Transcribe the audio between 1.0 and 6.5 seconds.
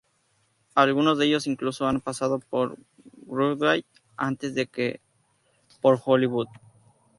de ellos incluso han pasado por Broadway antes que por Hollywood.